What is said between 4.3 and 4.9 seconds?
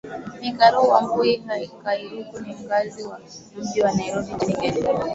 nchini kenya